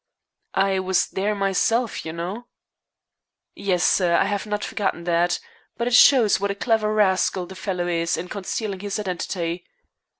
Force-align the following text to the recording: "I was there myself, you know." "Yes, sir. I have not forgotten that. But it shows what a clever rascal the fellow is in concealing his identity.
"I 0.55 0.79
was 0.79 1.05
there 1.09 1.35
myself, 1.35 2.03
you 2.07 2.11
know." 2.11 2.47
"Yes, 3.53 3.83
sir. 3.83 4.15
I 4.15 4.23
have 4.25 4.47
not 4.47 4.63
forgotten 4.63 5.03
that. 5.03 5.39
But 5.77 5.85
it 5.87 5.93
shows 5.93 6.39
what 6.39 6.49
a 6.49 6.55
clever 6.55 6.91
rascal 6.91 7.45
the 7.45 7.53
fellow 7.53 7.87
is 7.87 8.17
in 8.17 8.27
concealing 8.27 8.79
his 8.79 8.97
identity. 8.99 9.63